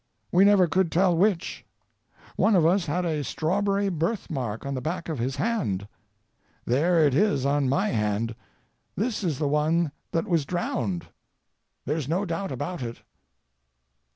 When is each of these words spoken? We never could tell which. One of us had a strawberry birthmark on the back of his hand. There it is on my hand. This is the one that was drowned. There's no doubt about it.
We 0.31 0.45
never 0.45 0.65
could 0.65 0.91
tell 0.91 1.15
which. 1.15 1.63
One 2.35 2.55
of 2.55 2.65
us 2.65 2.87
had 2.87 3.05
a 3.05 3.23
strawberry 3.23 3.87
birthmark 3.89 4.65
on 4.65 4.73
the 4.73 4.81
back 4.81 5.09
of 5.09 5.19
his 5.19 5.35
hand. 5.35 5.87
There 6.65 7.05
it 7.05 7.13
is 7.13 7.45
on 7.45 7.69
my 7.69 7.89
hand. 7.89 8.33
This 8.95 9.23
is 9.23 9.37
the 9.37 9.47
one 9.47 9.91
that 10.11 10.27
was 10.27 10.43
drowned. 10.43 11.05
There's 11.85 12.09
no 12.09 12.25
doubt 12.25 12.51
about 12.51 12.81
it. 12.81 13.03